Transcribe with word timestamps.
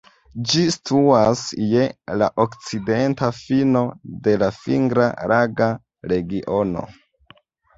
Ĝi 0.51 0.61
situas 0.75 1.43
je 1.73 1.83
la 2.21 2.29
okcidenta 2.45 3.29
fino 3.41 3.85
de 4.29 4.35
la 4.45 4.49
Fingra-Laga 4.63 5.69
Regiono. 6.15 6.89